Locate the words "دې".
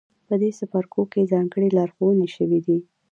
0.41-0.49